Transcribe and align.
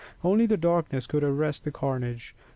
Only 0.23 0.47
the 0.47 0.57
darkness 0.57 1.05
could 1.05 1.23
arrest 1.23 1.63
the 1.63 1.69
carnage. 1.71 2.35